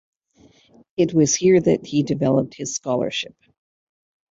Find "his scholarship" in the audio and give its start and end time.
2.55-3.35